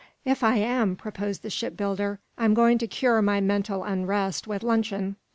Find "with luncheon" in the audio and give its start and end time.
4.47-5.15